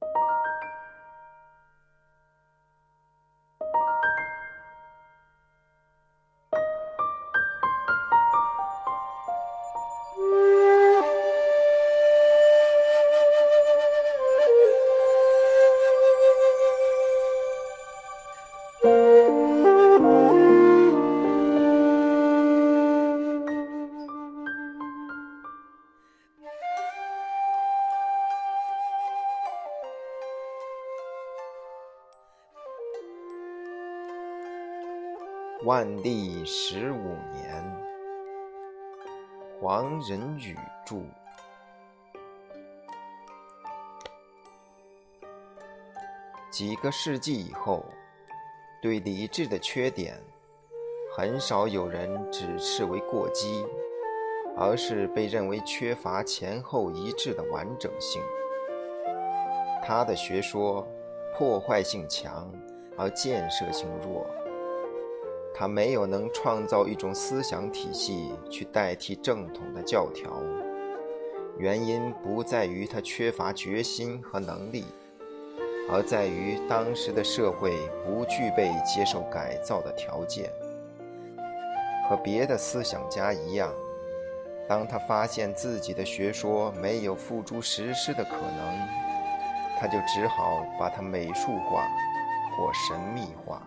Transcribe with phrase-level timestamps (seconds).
[0.00, 0.37] you
[35.64, 37.76] 万历十五年，
[39.60, 40.98] 黄仁宇著。
[46.48, 47.84] 几个世纪以后，
[48.80, 50.22] 对李治的缺点，
[51.16, 53.66] 很少有人指斥为过激，
[54.56, 58.22] 而是被认为缺乏前后一致的完整性。
[59.82, 60.86] 他的学说
[61.36, 62.48] 破坏性强，
[62.96, 64.24] 而建设性弱。
[65.58, 70.40] 他没有能创造一种思想体系去代替正统的教条，
[71.58, 74.84] 原因不在于他缺乏决心和能力，
[75.90, 80.48] 而在于当时的社会不具备接受改造的条件。
[82.08, 83.72] 和别的思想家一样，
[84.68, 88.88] 当他发现自己的学说没有付诸实施的可能，
[89.76, 91.84] 他就只好把它美术化
[92.56, 93.60] 或神秘化。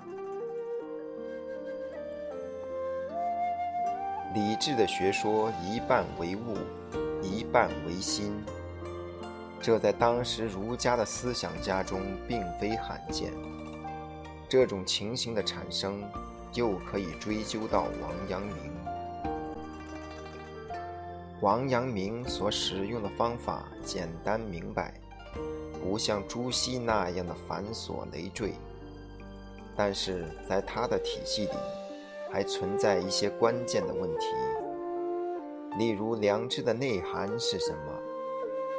[4.33, 6.55] 理智的学说一半为物，
[7.21, 8.41] 一半为心，
[9.59, 13.33] 这在当时儒家的思想家中并非罕见。
[14.47, 16.01] 这种情形的产生，
[16.53, 18.55] 又可以追究到王阳明。
[21.41, 24.93] 王阳明所使用的方法简单明白，
[25.83, 28.53] 不像朱熹那样的繁琐累赘，
[29.75, 31.80] 但是在他的体系里。
[32.31, 34.27] 还存在一些关键的问题，
[35.77, 37.93] 例如良知的内涵是什么？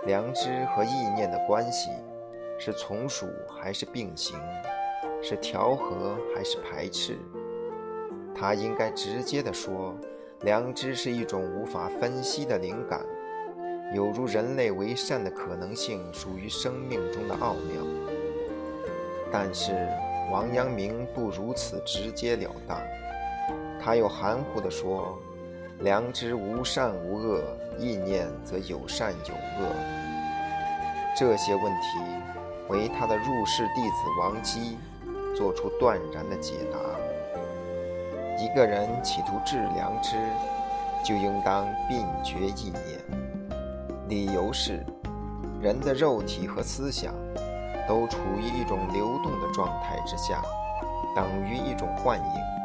[0.07, 1.91] 良知和意念的关系
[2.59, 4.39] 是从属还是并行？
[5.23, 7.19] 是调和还是排斥？
[8.35, 9.95] 他应该直接地说，
[10.41, 13.05] 良知是一种无法分析的灵感，
[13.95, 17.85] 有如人类为善的可能性属于生命中的奥妙。
[19.31, 19.73] 但是
[20.31, 22.81] 王阳明不如此直截了当。
[23.85, 25.19] 他又含糊地说
[25.83, 27.43] ：“良知无善无恶，
[27.79, 29.69] 意念则有善有恶。”
[31.19, 31.99] 这些问题，
[32.69, 34.79] 为他的入室弟子王基
[35.37, 36.79] 做出断然的解答。
[38.43, 40.17] 一个人企图治良知，
[41.05, 43.21] 就应当并绝意念。
[44.09, 44.85] 理由是，
[45.61, 47.13] 人的肉体和思想
[47.89, 50.41] 都处于一种流动的状态之下，
[51.17, 52.62] 等于一种幻影。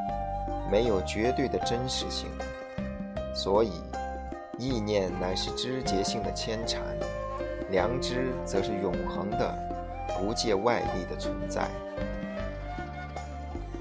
[0.70, 2.30] 没有绝对的真实性，
[3.34, 3.72] 所以
[4.58, 6.82] 意念乃是知觉性的牵缠，
[7.70, 9.54] 良知则是永恒的、
[10.20, 11.70] 不借外力的存在。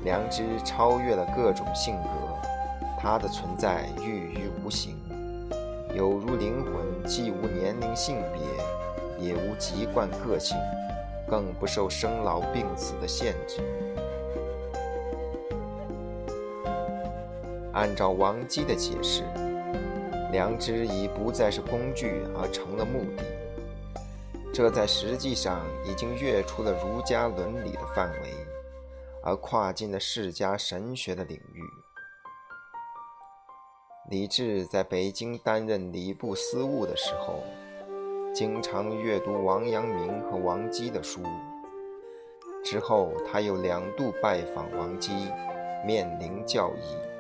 [0.05, 2.49] 良知超越了各种性格，
[3.01, 4.97] 它的存在寓于无形，
[5.93, 10.57] 有如灵魂，既无年龄、性别，也无籍贯个性，
[11.29, 13.61] 更不受生老病死的限制。
[17.77, 19.23] 按照王基的解释，
[20.33, 23.23] 良知已不再是工具，而成了目的。
[24.51, 28.31] 这在实际上已经跃出了儒家伦理的范围，
[29.23, 31.61] 而跨进了世家神学的领域。
[34.09, 37.43] 李治在北京担任礼部司务的时候，
[38.35, 41.21] 经常阅读王阳明和王基的书。
[42.65, 45.13] 之后，他又两度拜访王基，
[45.85, 47.16] 面临教义。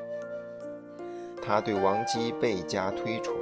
[1.46, 3.32] 他对王基倍加推崇，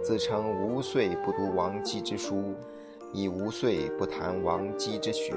[0.00, 2.54] 自称无岁不读王基之书，
[3.12, 5.34] 亦无岁不谈王基之学。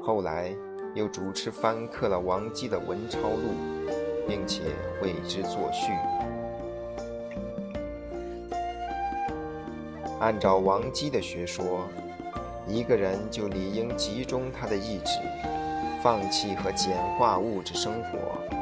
[0.00, 0.54] 后来
[0.94, 3.88] 又主持翻刻了王基的《文钞录》，
[4.28, 4.62] 并且
[5.02, 5.90] 为之作序。
[10.20, 11.80] 按照王基的学说，
[12.68, 15.18] 一个人就理应集中他的意志，
[16.04, 18.53] 放弃和简化物质生活。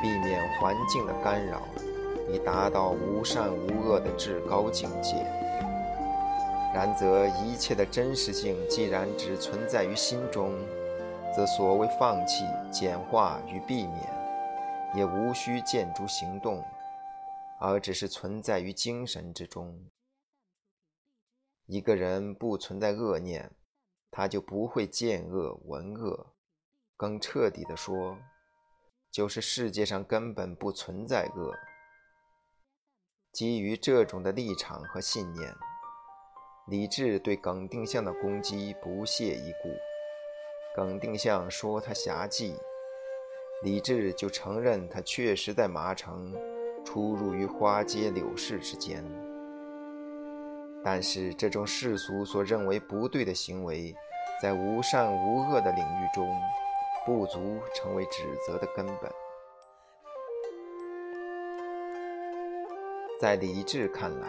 [0.00, 1.62] 避免环境的干扰，
[2.30, 5.14] 以达到无善无恶的至高境界。
[6.74, 10.52] 然则一切的真实性既然只存在于心中，
[11.34, 13.98] 则所谓放弃、简化与避免，
[14.94, 16.62] 也无需见诸行动，
[17.58, 19.80] 而只是存在于精神之中。
[21.66, 23.50] 一个人不存在恶念，
[24.10, 26.34] 他就不会见恶闻恶。
[26.96, 28.16] 更彻底的说，
[29.10, 31.54] 就是世界上根本不存在恶。
[33.32, 35.54] 基于这种的立场和信念，
[36.66, 39.68] 李治对耿定向的攻击不屑一顾。
[40.74, 42.54] 耿定向说他侠妓，
[43.64, 46.34] 李治就承认他确实在麻城
[46.84, 49.04] 出入于花街柳市之间。
[50.84, 53.94] 但是这种世俗所认为不对的行为，
[54.40, 56.28] 在无善无恶的领域中，
[57.08, 59.10] 不足成为指责的根本。
[63.18, 64.28] 在李治看来，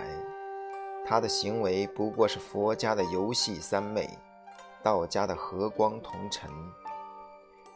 [1.06, 4.10] 他的行为不过是佛家的游戏三昧，
[4.82, 6.50] 道家的和光同尘。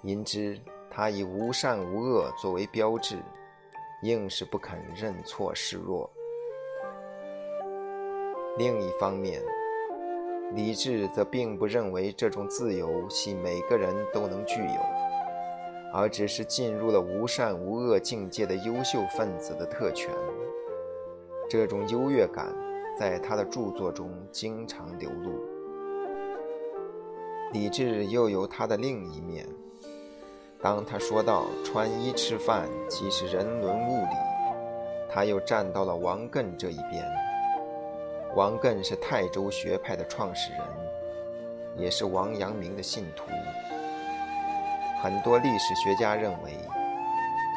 [0.03, 0.57] 因之，
[0.89, 3.17] 他以无善无恶作为标志，
[4.03, 6.09] 硬是不肯认错示弱。
[8.57, 9.43] 另一方面，
[10.55, 14.81] 李治则并不认为这种自由系每个人都能具有，
[15.91, 20.11] 而只是进入了无善无恶境界的优秀分子的特权。
[21.49, 22.53] 这种优越感
[22.99, 25.31] 在他的著作中经常流露。
[27.51, 29.47] 李治又有他的另一面。
[30.61, 34.15] 当他说到穿衣吃饭即是人伦物理，
[35.11, 37.03] 他又站到了王艮这一边。
[38.35, 40.61] 王艮是泰州学派的创始人，
[41.77, 43.25] 也是王阳明的信徒。
[45.01, 46.57] 很多历史学家认为，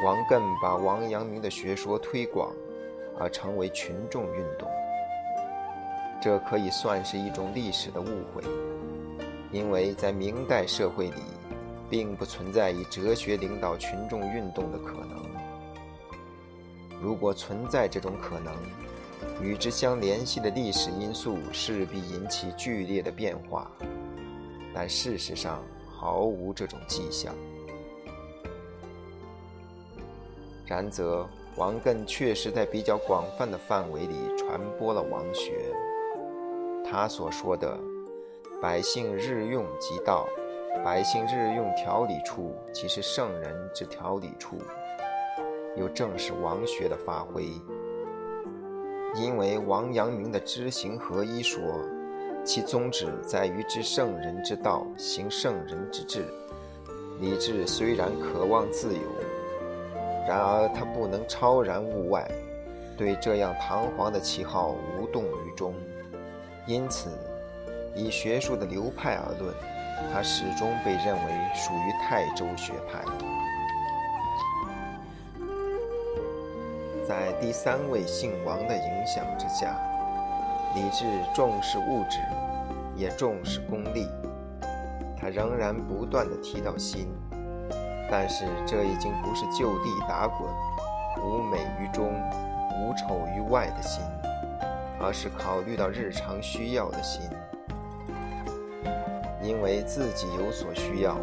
[0.03, 2.51] 王艮把王阳明的学说推广。
[3.19, 4.69] 而成为群众运动，
[6.21, 8.43] 这可以算是一种历史的误会，
[9.51, 11.23] 因为在明代社会里，
[11.89, 15.25] 并不存在以哲学领导群众运动的可能。
[17.01, 18.53] 如果存在这种可能，
[19.41, 23.71] 与之相联系的历史因素势必引起剧烈的变化，
[24.73, 27.33] 但事实上毫无这种迹象。
[30.65, 31.27] 然则。
[31.57, 35.73] 王艮确实在比较广泛的范围里传播了王学。
[36.85, 37.75] 他所说的
[38.61, 40.27] “百姓日用即道，
[40.85, 44.59] 百姓日用调理处即是圣人之调理处”，
[45.75, 47.47] 又正是王学的发挥。
[49.19, 51.59] 因为王阳明的知行合一说，
[52.45, 56.23] 其宗旨在于知圣人之道，行圣人之治。
[57.19, 59.01] 李治虽然渴望自由。
[60.27, 62.29] 然而他不能超然物外，
[62.95, 65.73] 对这样堂皇的旗号无动于衷。
[66.67, 67.09] 因此，
[67.95, 69.55] 以学术的流派而论，
[70.13, 73.03] 他始终被认为属于泰州学派。
[77.39, 79.75] 第三位姓王的影响之下，
[80.73, 81.05] 李治
[81.35, 82.17] 重视物质，
[82.95, 84.07] 也重视功利。
[85.15, 87.07] 他仍然不断地提到心。
[88.09, 90.49] 但是这已经不是就地打滚、
[91.23, 92.05] 无美于中、
[92.79, 94.01] 无丑于外的心，
[94.99, 97.21] 而是考虑到日常需要的心。
[99.43, 101.17] 因为自己有所需要，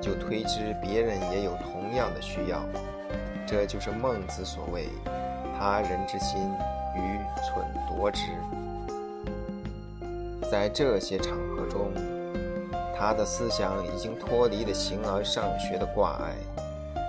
[0.00, 2.62] 就推知别人也有同样的需要。
[3.46, 4.88] 这就是孟子所谓
[5.60, 6.40] “他人之心，
[6.96, 8.22] 愚蠢夺之”。
[10.50, 11.92] 在这些场合中。
[13.02, 16.34] 他的思想已经脱离了形而上学的挂碍，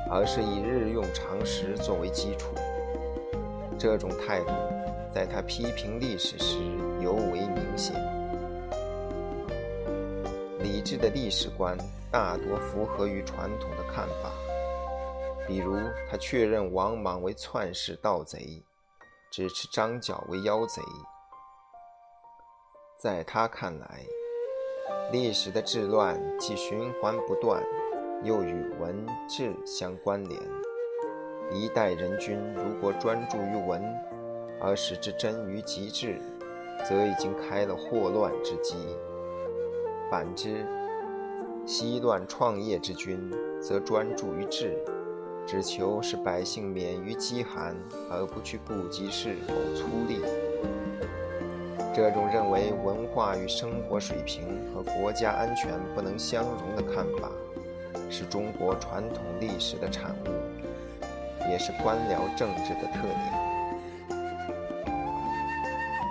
[0.09, 2.55] 而是以日用常识作为基础。
[3.77, 4.53] 这种态度
[5.13, 6.59] 在他批评历史时
[7.01, 7.93] 尤为明显。
[10.59, 11.77] 李治的历史观
[12.09, 14.31] 大多符合于传统的看法，
[15.51, 15.75] 比如
[16.09, 18.63] 他确认王莽为篡世盗贼，
[19.29, 20.81] 支持张角为妖贼。
[22.97, 24.05] 在他看来，
[25.11, 27.61] 历史的治乱既循环不断，
[28.23, 30.41] 又与文治相关联。
[31.51, 33.83] 一代人君如果专注于文，
[34.61, 36.17] 而使之臻于极致，
[36.87, 38.77] 则已经开了祸乱之机；
[40.09, 40.65] 反之，
[41.65, 43.29] 西乱创业之君
[43.61, 44.81] 则专注于治，
[45.45, 47.75] 只求使百姓免于饥寒，
[48.09, 50.21] 而不去顾及是否粗吏。
[51.93, 54.43] 这种认为文化与生活水平
[54.73, 57.29] 和国家安全不能相容的看法，
[58.09, 63.51] 是中国传统历史的产物，也是官僚政治的特点。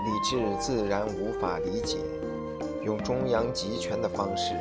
[0.04, 1.96] 李治自然无法理解，
[2.84, 4.54] 用中央集权的方式，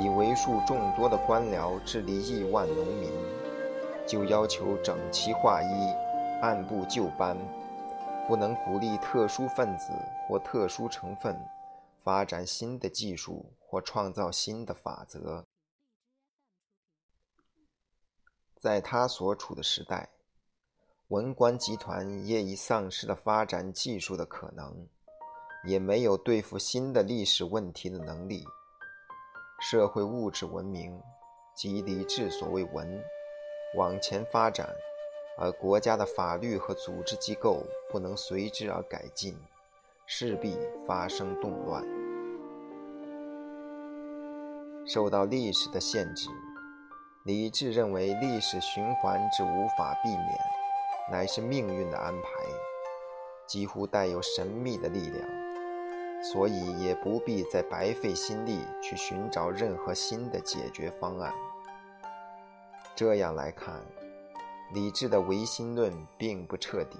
[0.00, 3.10] 以为数众多的官僚治理亿万农民，
[4.08, 5.92] 就要求整齐划一，
[6.40, 7.36] 按部就班。
[8.26, 9.90] 不能鼓励特殊分子
[10.26, 11.34] 或特殊成分
[12.04, 15.46] 发展新的技术或创造新的法则。
[18.58, 20.10] 在他所处的时代，
[21.08, 24.86] 文官集团也已丧失了发展技术的可能，
[25.64, 28.44] 也没有对付新的历史问题的能力。
[29.60, 31.00] 社会物质文明
[31.56, 33.02] 即理智所谓文
[33.76, 34.68] 往前发展，
[35.36, 39.36] 而国家的法律和组织机构不能随之而改进，
[40.06, 40.56] 势必
[40.86, 41.84] 发生动乱。
[44.86, 46.28] 受到历史的限制。
[47.24, 50.38] 理智认为历史循环之无法避免，
[51.12, 52.28] 乃是命运的安排，
[53.46, 55.28] 几乎带有神秘的力量，
[56.22, 61.34] 所以也不必再白费心力去寻找任何新的解决方案。
[62.98, 63.80] 这样来看，
[64.74, 66.98] 理智的唯心论并不彻底，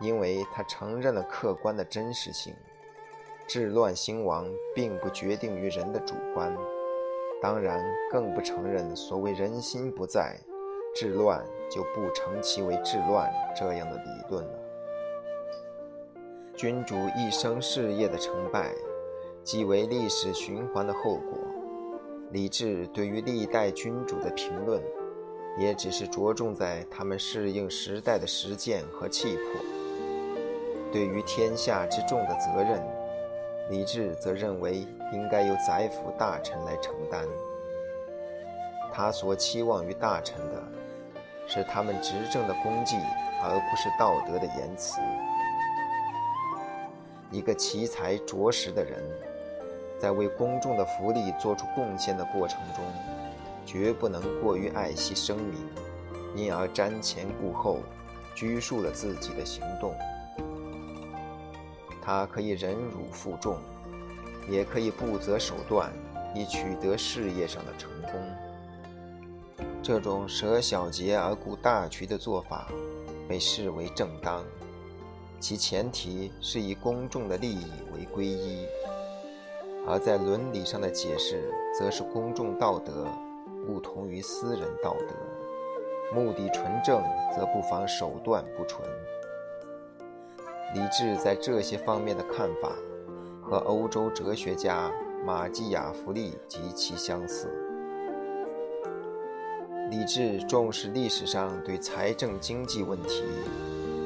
[0.00, 2.54] 因为他承认了客观的真实性，
[3.48, 4.46] 治乱兴亡
[4.76, 6.56] 并不决定于人的主观。
[7.42, 10.38] 当然，更不承认所谓“人心不在，
[10.94, 14.58] 治乱就不成其为治乱”这样的理论了。
[16.54, 18.72] 君主一生事业的成败，
[19.42, 21.36] 即为历史循环的后果。
[22.30, 24.80] 李治对于历代君主的评论，
[25.56, 29.62] 也只是着重在他们适应时代的实践和气魄。
[30.92, 32.82] 对于天下之重的责任。
[33.70, 37.22] 李治则认为应该由宰辅大臣来承担。
[38.90, 40.62] 他所期望于大臣的，
[41.46, 42.96] 是他们执政的功绩，
[43.42, 45.02] 而不是道德的言辞。
[47.30, 49.04] 一个奇才卓识的人，
[49.98, 52.82] 在为公众的福利做出贡献的过程中，
[53.68, 55.54] 绝不能过于爱惜声名，
[56.34, 57.80] 因而瞻前顾后，
[58.34, 59.94] 拘束了自己的行动。
[62.00, 63.58] 他可以忍辱负重，
[64.48, 65.92] 也可以不择手段
[66.34, 68.12] 以取得事业上的成功。
[69.82, 72.68] 这种舍小节而顾大局的做法
[73.28, 74.42] 被视为正当，
[75.38, 78.64] 其前提是以公众的利益为归依；
[79.86, 83.06] 而在伦理上的解释，则是公众道德
[83.68, 85.14] 不同于私人道德，
[86.14, 87.02] 目的纯正，
[87.36, 88.82] 则不妨手段不纯。
[90.74, 92.72] 李治在这些方面的看法，
[93.42, 94.90] 和欧洲哲学家
[95.22, 97.52] 马基雅弗利极其相似。
[99.90, 103.22] 李治重视历史上对财政经济问题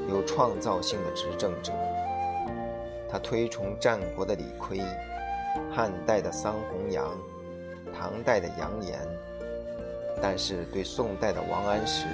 [0.08, 1.72] 有创造性的执政者，
[3.08, 4.84] 他推崇战国的李悝、
[5.72, 7.16] 汉代的桑弘羊、
[7.94, 8.98] 唐代的杨炎，
[10.20, 12.06] 但是对宋代的王安石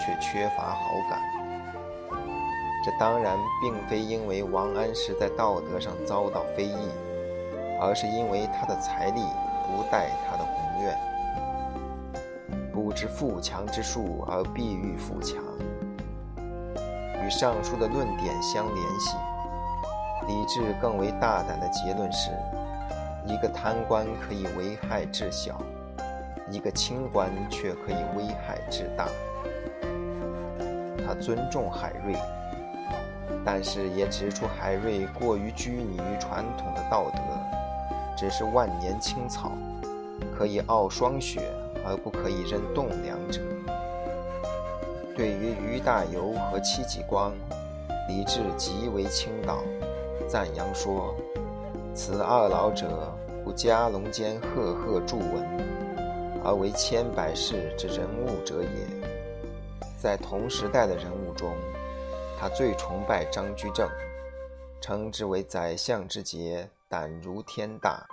[0.00, 1.20] 却缺乏好感。
[2.84, 6.88] 这当然并非因为王安石在道德上遭到非议，
[7.80, 9.22] 而是因为他的财力
[9.66, 10.96] 不带他的宏愿。
[12.72, 15.42] 不知富强之术而必欲富强，
[17.24, 19.16] 与上述的论点相联系，
[20.26, 22.30] 李治更为大胆的结论是：
[23.26, 25.58] 一个贪官可以危害至小，
[26.50, 29.08] 一个清官却可以危害至大。
[31.06, 32.14] 他尊重海瑞。
[33.46, 37.20] 但是也指出海瑞过于拘泥于传统的道德，
[38.16, 39.52] 只是万年青草，
[40.34, 41.40] 可以傲霜雪，
[41.86, 43.40] 而不可以任栋梁者。
[45.14, 47.32] 对于于大猷和戚继光，
[48.08, 49.58] 李治极为倾倒，
[50.26, 51.14] 赞扬说
[51.94, 53.12] ：“此二老者，
[53.44, 55.46] 故家龙间赫赫著闻，
[56.44, 59.08] 而为千百世之人物者也。”
[59.98, 61.56] 在同时代的人物中。
[62.36, 63.88] 他最崇拜张居正，
[64.80, 68.04] 称之为宰相之杰，胆如天大。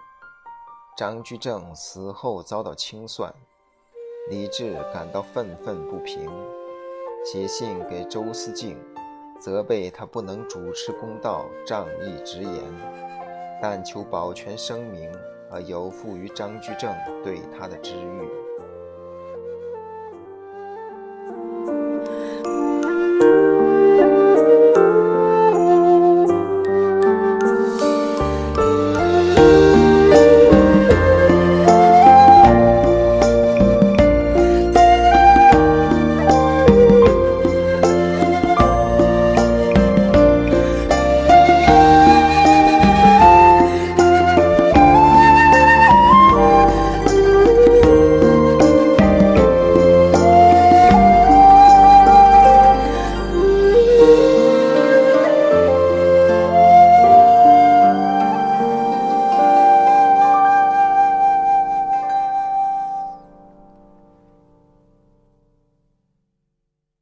[0.95, 3.33] 张居正死后遭到清算，
[4.29, 6.29] 李治感到愤愤不平，
[7.25, 8.77] 写信给周思敬，
[9.37, 12.63] 责备他不能主持公道、仗义直言，
[13.61, 15.11] 但求保全声名
[15.51, 18.40] 而有负于张居正对他的知遇。